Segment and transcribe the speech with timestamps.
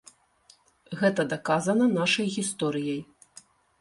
[1.01, 3.01] Гэта даказана нашай гісторыяй.